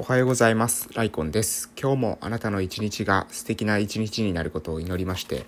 [0.00, 0.88] おはようございます。
[0.94, 1.72] ライコンです。
[1.76, 5.44] 今日もあなたの一日が素敵な一日になることを祈りまして、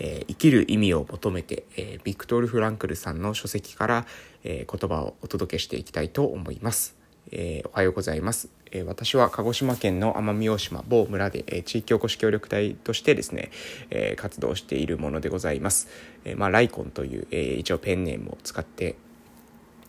[0.00, 4.06] えー、生きる意味を求めて、えー、ビクトル・フランクルさんの書籍から、
[4.42, 6.96] えー、言葉をお届けしていきたいと思います。
[7.30, 8.48] えおはようございます。
[8.72, 13.52] え私は鹿児島県の奄美大島某村で、え地域おこし協力隊としてですね、
[13.90, 15.86] え活動しているものでございます。
[16.24, 18.96] えまあ、ライコンという、え一応ペンネームを使って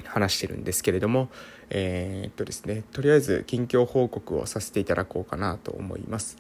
[0.06, 1.30] 話してるんですけれども、
[1.74, 6.38] えー、っとですね、とりあえず近況報告をさせていただこうかなと思います。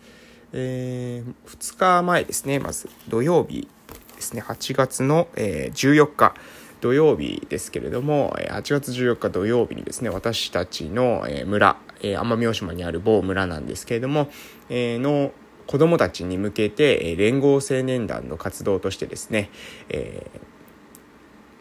[0.53, 3.67] えー、2日前ですね、まず土曜日
[4.16, 6.34] ですね、8月の、え、14日。
[6.81, 14.29] 土曜日ですけれども、8月14日土曜日にですね、私たちの村、奄美大島にある某村なんですけれども、
[14.70, 15.31] え、の
[15.65, 19.49] 子供たちに向けて、連合青年団の活動としてですね、
[19.88, 20.29] え、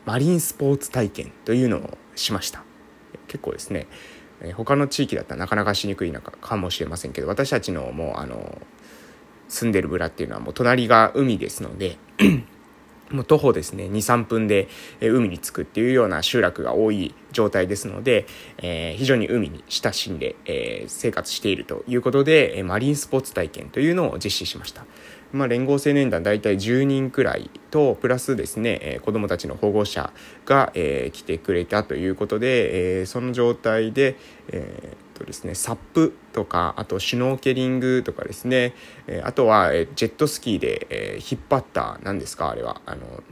[0.05, 2.65] マリンスポーツ体験というのをしました。
[3.33, 3.87] 結構ですね、
[4.55, 8.61] 他の地域だったらなかなかしにくいのかもしれませんけど、私たちのもうあの、
[9.49, 11.99] 住んでる村っていうのはもう隣が海ですので
[13.11, 14.69] もう徒歩ですね、2、3分で
[15.01, 18.27] 海に着くっていうような集落が多い状態ですので、
[18.59, 24.87] えー、非常に海に親しんで、えー、生活しているということで、マリンスポーツ体験というのを実施しました。
[25.33, 30.13] まあ、連合青年団大体10人くらいと、プラスですね、えー、子供たちの保護者
[30.45, 34.17] が、えー、来てくれたということで、えー、その状態で、
[34.49, 38.75] えーとですね、サップとか、あとシュノーケリングとかですね、
[39.07, 43.23] えあとは、えジェットスキーで、え引っ張った、何ですかあれは、あの、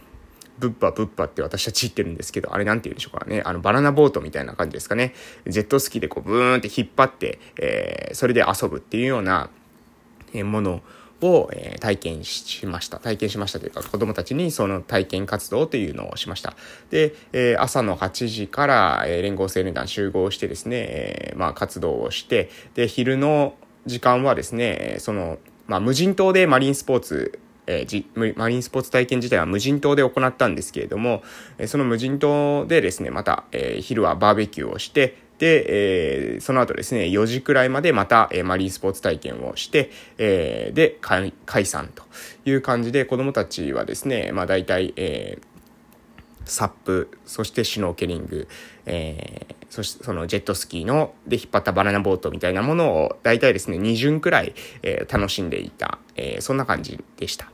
[0.59, 3.43] ブッパブッパって私たち言ってるんですけど、あれなんて言うんでしょうかね。
[3.45, 5.15] あの、バナナボートみたいな感じですかね。
[5.47, 9.51] ジェットスキーでこう、ブーンって引っ張って、えー、それで遊ぶっていうような、
[10.33, 10.83] えもの
[11.23, 12.99] を、え体験しました。
[12.99, 16.55] 体験しましたというか、子供たちにその体験活動というのをしました。
[16.91, 23.55] で、え朝の8時から、え連合青年団集合してですね、えまあ、活動をして、で、昼の
[23.87, 31.23] 時間はですね、その、まあ、無人島でマリンスポーツえー、マリンスポーツ体験自体は無人島で行ったんですけれども、
[31.57, 42.05] えその無人島でですね、また、えー、昼はバーベキューをして、で、えー、その後ですね、4時くらいまでまた、えー、マリンスポーツ体験をして、えー、で、解散と
[42.45, 45.45] いう感じで、子供たちはですね、まあ大体、えー、
[46.45, 48.49] サップ、そしてシュノーケリング、
[48.85, 57.51] えー、そしてそのジェットスキーので引っ張ったバナナボートみたいなものを大体ですね、2巡くらい、えー、楽しんでいた、えー、そんな感じでした。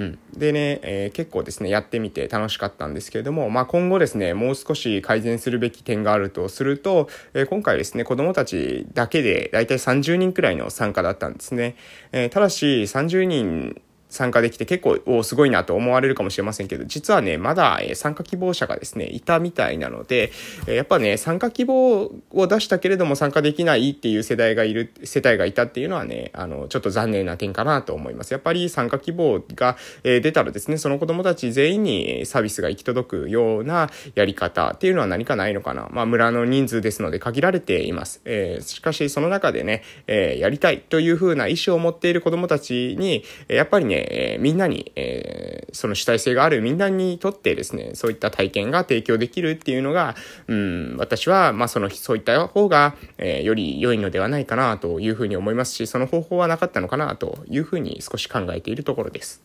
[0.00, 11.76] うん、でね、えー、結構ですね、やってみて楽しかったんですけれども、まあ、今後ですね、もう少し改善するべき点があるとすると、えー、今回ですね、子供たちだけで大体30人くらいの参加だったんですね。
[12.12, 20.32] えー、ただし、30人参加できて結構、おすごいなと思われるかもしれませんけど、実はね、まだ、え参加希望者がですね、いたみたいなので、
[20.66, 28.32] えやっぱね、参加希望を出したけれども参加できないっていう世代がいる、世帯がいたっていうのはね、あの、ちょっと残念な点かなと思います。
[28.32, 35.88] やっぱり参加希望が、え出たらですね、その子供たち全員にサービスが行き届くようなやり方っていうのは何かないのかな。
[35.90, 38.20] まあ、村の人数ですので限られています。
[38.24, 50.14] えー、しかし、その中でね、え、やりたいというふうな意思を持っている子供たちに、やっぱりね、えー、みんなに、えー、その主体性があるみんなにとってですね、そういった体験が提供できるっていうのが、
[50.48, 59.42] うん、私は、まあ、その、そういった方が、えー、より良いのではないかなというふうに思いますし、その方法はなかったのかなというふうに少し考えているところです。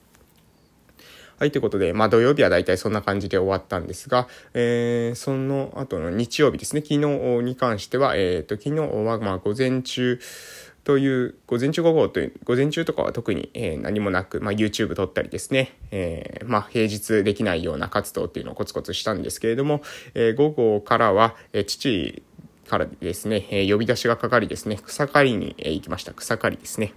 [1.38, 6.98] はい、ということで、まあ土曜日は大体そんな感じで終わったんですが、えー、その後の日曜日ですね、昨日
[7.44, 10.18] に関しては、えっ、ー、と、昨日はまあ午前中、
[10.86, 19.82] という、午前中午後という、午前中とかは特に、えー、何もなく、まあ、YouTube 撮ったりですね、えー、まあ、平日できないような活動っていうのをコツコツしたんですけれども、
[20.14, 22.22] えー、午後からは、えー、父
[22.68, 26.14] からですね、えー、呼び出しがかかりですね、草刈りに、えー、行きました。
[26.14, 26.94] 草刈りですね。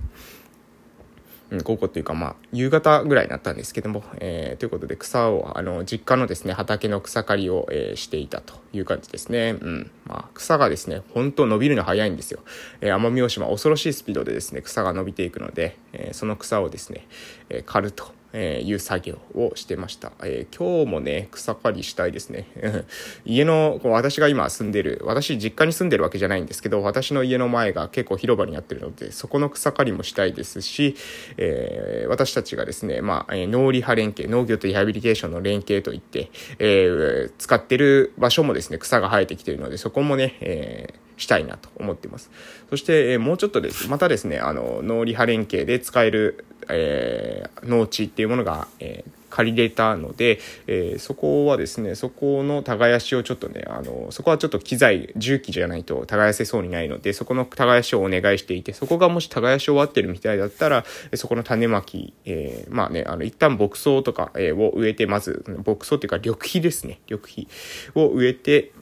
[1.65, 9.57] 午後というか、まあ、夕方ぐらいになったんですけども、えー、ということで草を、あの、実家のですね、畑の草刈りを、えー、していたという感じですね。
[9.59, 9.91] うん。
[10.05, 12.41] まあ、草がですね、本当伸びるの早いんですよ。
[12.83, 17.07] えー、奄美大島、恐ろしいスピードでですね、草が伸びていくので、えー、その草をですね、
[17.49, 18.18] えー、刈ると。
[18.33, 20.13] えー、いう作業をしてました。
[20.23, 22.47] えー、今日もね、草刈りしたいですね。
[23.25, 30.95] 家の、こう私が今住んでる、私実家に住んでるわけじゃないんですけど、私の家の前が結構広場になってるので、そこの草刈りもしたいですし、
[31.37, 42.31] えー、私たちがですね、まあ、え農リハ連携、農業とリハビリテーションの連携といって、え使ってる場所もですね、草が生えてきてるので、そこもね、えしたいなと思っています。
[42.71, 60.85] そして、えもうちょっとです、またですね、あの、農リハ連携で使える、えー、農地っていうものが、えー借りれたので、えー、そこはですね、そこの耕しをちょっとね、あの、そこはちょっと機材、重機じゃないと耕せそうにないので、そこの耕しをお願いしていて、そこがもし耕し終わってるみたいだったら、
[61.15, 67.49] そこの種まき、えー、まあね、あの、一旦牧草とか、え、を植えて、まず、牧草っていうか緑肥ですね、緑肥
[67.95, 68.73] を植えて、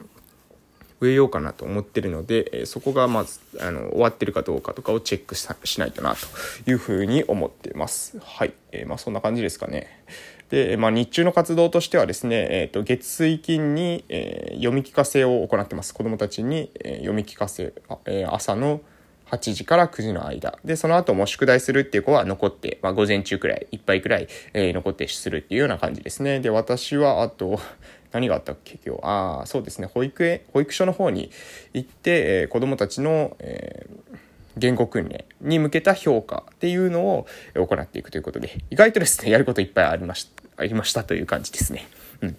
[1.00, 8.18] 植えようかなと思ってるので、えそこがまずあの終わってるかどうかとかをチェックしないとなというふうに思ってます。
[8.22, 10.04] はい、えー、まあ、そんな感じですかね。
[10.48, 17.72] で、まあ、日中の活動としてはですね、えーと、月水金に、えー、読み聞かせを行ってます子どもたちに、えー、読み聞かせ、
[18.06, 18.80] えー、朝の
[19.30, 20.58] 8時から9時の間。
[20.64, 26.40] で、その後も宿題するっていう子は残って、まあ、午前中くらい、1杯くらい、えー、残ってするっていうような感じですね。
[26.40, 27.60] で、私は、あと、
[28.12, 29.00] 何があったっけ今日？
[29.02, 29.88] ああ、そうですね。
[29.92, 31.30] 保育園、保育所の方に
[31.74, 32.10] 行って、
[32.42, 34.16] えー、子供たちの、えー、
[34.56, 41.86] 言語訓練に向けた評価っていうのを行っていくということで、意外とですね、やることいっぱいありました、ありましたという感じですね。
[42.22, 42.36] うん。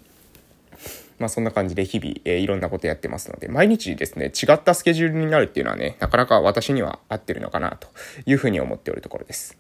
[1.20, 7.88] まあそんな感じで日々、えー、いろんなことやってますので、毎日ですね、違ったスケジュールになるっていうのはね、なかなか私には合ってるのかなと
[8.26, 9.58] いうふうに思っておるところです。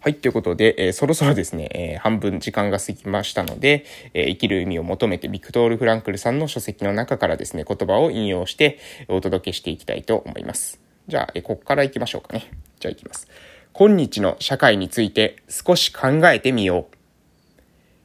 [0.00, 8.78] はい、ということで、えー、そろそろですね、えー、半分時間が過ぎましたので、えー、生きる意味を求めてビクトール・フランクルさんの書籍の中からですね、言葉を引用して
[9.08, 10.78] お届けしていきたいと思います。
[11.08, 12.50] じゃあ、えここから行きましょうかね。
[12.80, 13.28] じゃあ行きます。
[13.72, 16.96] 今日の社会について少し考えてみよう。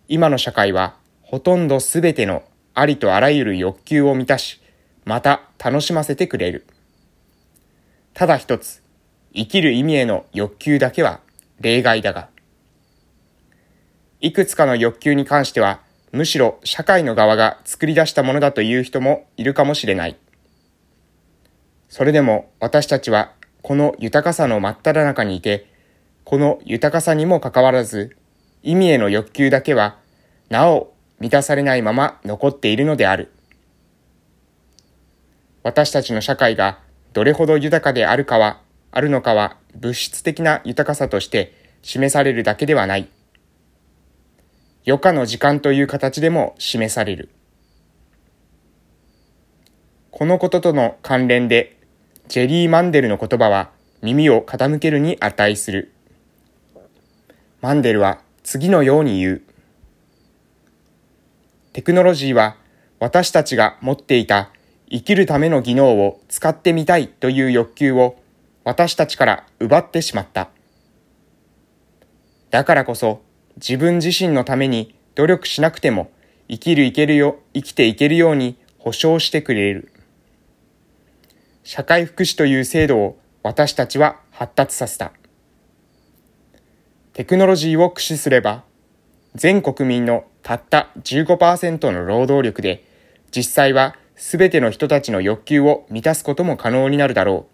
[0.07, 0.95] 今の社会は
[1.29, 2.41] ほとんどすべての
[2.73, 4.59] ありとあらゆる欲求を満たし、
[5.05, 6.65] また楽しませてくれる。
[8.15, 8.81] ただ一つ、
[9.35, 11.19] 生きる意味への欲求だけは
[11.59, 12.29] 例外だが、
[14.19, 15.81] いくつかの欲求に関しては、
[16.11, 20.17] むしろ社会の側が作り出したものだという人もいるかもしれない。
[21.89, 25.67] それでも私たちはこの豊かさの真っ只中にいて、
[26.23, 28.17] この豊かさにもかかわらず、
[28.63, 29.99] 意味への欲求だけは、
[30.49, 33.31] なお満たされないまま残っているのである。
[35.63, 36.79] 私たちの社会が
[37.13, 38.61] どれほど豊かであるかは、
[38.91, 43.09] あるのかは物質的な豊かさとして示されるだけではない。
[44.87, 47.29] 余暇の時間という形でも示される。
[50.11, 51.77] このこととの関連で、
[52.27, 53.71] ジェリー・マンデルの言葉は
[54.01, 55.91] 耳を傾けるに値する。
[57.61, 59.41] マンデルは次のように言う。
[61.73, 62.57] テクノロジーは
[62.99, 64.51] 私たちが持っていた
[64.91, 68.17] 生きるための技能を使ってみたいという欲求を
[68.63, 70.49] 私たちから奪ってしまった。
[72.49, 73.21] だからこそ
[73.57, 76.11] 自分自身のために努力しなくても
[76.49, 79.91] 生きるいけるよ、生きていけるように保障してくれる。
[81.63, 85.11] 社会福祉という制度を私たちは発達させた。
[87.13, 88.63] テクノロジーを駆使すれば、
[89.35, 92.83] 全国民のたった15%の労働力で、
[93.29, 97.45] 実際は全ての人たちの欲求を満たすことも可能になるだろ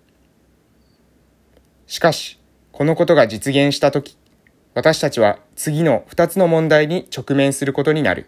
[1.88, 1.92] う。
[1.92, 2.40] しかし、
[2.72, 4.18] このことが実現したとき、
[4.76, 8.28] 私たちは次の2つの問題に直面することになる。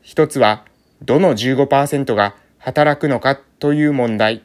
[0.00, 0.64] 一つは、
[1.02, 4.42] どの15%が働くのかという問題。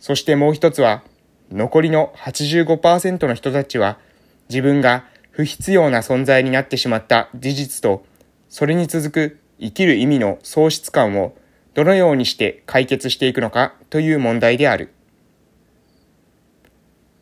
[0.00, 1.02] そしてもう一つは、
[1.50, 3.98] 残りの85%の人たちは
[4.48, 8.04] 自分が不必要な存在になってしまった事実と、
[8.48, 11.34] それに続く生きる意味の喪失感を
[11.74, 14.92] どのようにして解決していくのかという問題である。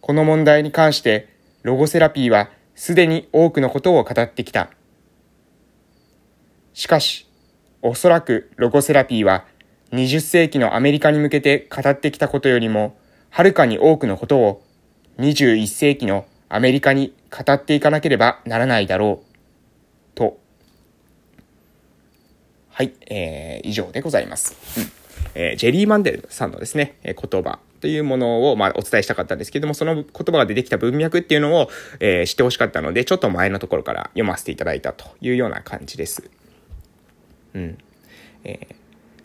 [0.01, 1.29] この問題に関して
[1.63, 4.71] ロゴセラピーはすでに多くのことを語ってきた。
[6.73, 7.29] しかし、
[7.81, 9.45] おそらくロゴセラピーは
[9.93, 14.65] 20世紀のアメリカに向けて語ってきたことよりもはるかに多くのことを
[15.19, 20.17] 21世紀のアメリカに語っていかなければならないだろう。
[20.17, 20.39] と。
[22.69, 24.57] はい、えー、以上でございます。
[24.79, 25.01] うん
[25.35, 36.31] えー、ジェリー・マンデルさんのですね、えー、言葉というものを、まあ、お伝えしたかったんですけども、その言葉が出てきた文脈っていうのを、えー、知ってほしかったので、ちょっと前のところから読ませていただいたというような感じです。
[37.55, 37.79] うん。
[38.45, 38.81] えー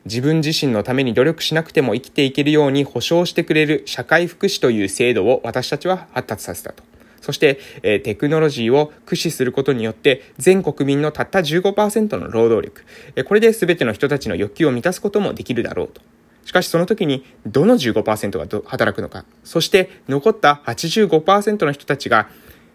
[0.05, 6.83] 自分自身のために努力しなくても生きていけるように保障してくれる社会福祉という制度を私たちは発達させたと。
[7.25, 12.83] そして、え、テクノロジーを駆使することによって、全国民のたった15%の労働力、
[13.15, 16.03] え、これで全ての人たちの欲求を満たすこともできるだろうと。
[16.45, 22.29] しかしその時に、どの15%が働くのか、そして残った85%の人たちが、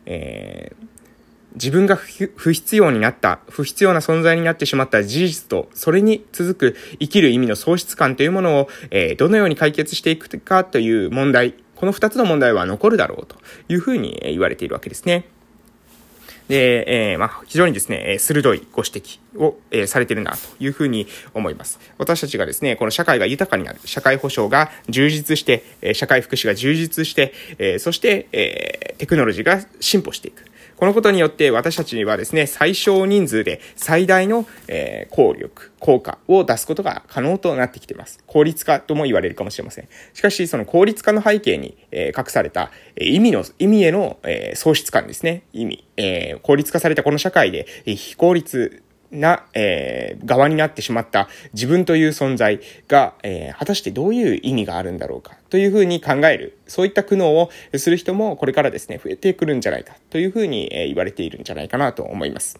[0.04, 0.84] えー、
[1.54, 13.36] 自分が不必要になった、不必要な存在になってしまった事実と、それに続く生きる意味の喪失感というものを、えー、どのように解決していくかという問題、この2つの問題は残るだろうと
[13.70, 15.24] いうふうに言われているわけですね。
[16.46, 21.80] で、えー、まあ、非常にですね、鋭いご指摘を、えー、されてるなというふうに思います。
[21.96, 30.44] 私たちがですね、この社会が豊かになる、社会保障が充実して、社会福祉が充実して、えー、そして、え、テクノロジーが進歩していく。
[30.80, 38.18] このことによって私たちはですね、最小人数で最大の、えー、効力、効果を出すことが可能となってきています。
[38.26, 39.88] 効率化とも言われるかもしれません。
[40.14, 45.42] しかし、その効率化の背景に、えー、隠された、え、意味の、意味への、えー、喪失感ですね。
[45.52, 45.84] 意味。
[45.98, 62.58] えー、効率化されたこの社会で、えー、非効率な、えー、側になってしまった自分という存在が、えー、果たしてどういう意味があるんだろうかというふうに考える、そういった苦悩をする人もこれからですね、増えてくるんじゃないかというふうに、えー、言われているんじゃないかなと思います。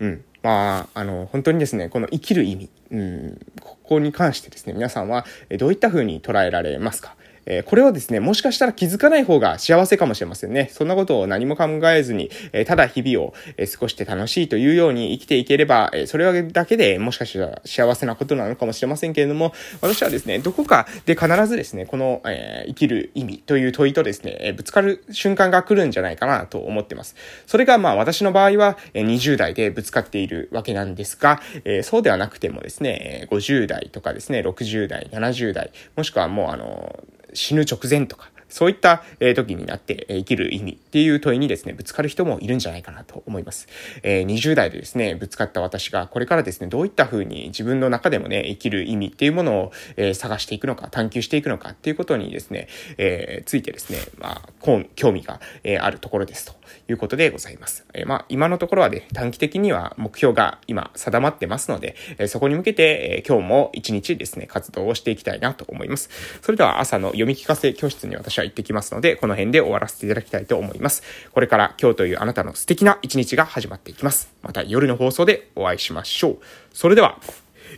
[0.00, 0.24] うん。
[0.42, 5.26] まあ、あの、本当にですね、この生きる意味、うん、ここに関してですね、皆さんは
[5.58, 7.16] どういったふうに捉えられますか？
[7.50, 10.68] えこれはですね、もしかしたら気づかない方が幸せかもしれませんね。
[10.70, 27.16] そんなことを何も考えずに、えただ日々を、え過ごして楽しいというように生きていければ、えそれだけでもしかしたら幸せなことなのかもしれませんけれども、私はですね、どこかで必ずですね、この、え生きる意味という問いとですね、えぶつかる瞬間が来るんじゃないかなと思ってます。
[27.46, 37.02] それがまあ私の場合は、え20代でぶつかっているわけなんですが、えそうではなくてもですね、50代とかですね、60代、70代、もしくはもうあの、
[37.34, 43.68] 死ぬ直前とか、そういった、え時になって、え生きる意味っていう問いにですね、ぶつかる人もいるんじゃないかなと思います。
[44.02, 54.48] えー、20代でですね、ぶつかった私が、これからですね、どういった風に自分の中でもね、生きる意味っていうものを、え、探していくのか、探求していくのかっていうことにですね、え、ついてですね、まあ、
[54.94, 56.57] 興味が、えあるところですと
[56.88, 57.86] いうことでございます。
[57.94, 66.10] えまあ、今のところはね、短期的には目標が今定まってますので、えそこに向けて、え今日も一日ですね、活動をしていきたいなと思います。
[66.42, 71.02] それでは朝の読み聞かせ教室に私は行ってきますので、この辺で終わらせていただきたいと思います。
[71.32, 74.32] これから今日というあなたの素敵な一日が始まっていきます。
[74.42, 76.38] また夜の放送でお会いしましょう。
[76.72, 77.18] それでは、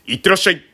[0.07, 0.70] いってらっしゃい